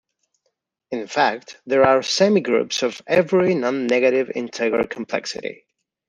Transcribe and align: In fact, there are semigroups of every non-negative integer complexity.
In 0.89 1.05
fact, 1.05 1.61
there 1.67 1.83
are 1.85 1.99
semigroups 1.99 2.81
of 2.81 3.03
every 3.05 3.53
non-negative 3.53 4.31
integer 4.33 4.83
complexity. 4.87 5.67